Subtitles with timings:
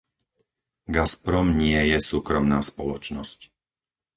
[0.95, 3.39] Gazprom nie je súkromná spoločnosť.